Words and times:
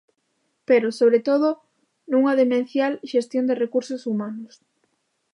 Pero, 0.69 0.87
sobre 0.99 1.19
todo, 1.27 1.47
nunha 2.11 2.33
demencial 2.41 2.93
xestión 3.11 3.45
de 3.47 3.59
recursos 3.63 4.01
humanos. 4.11 4.53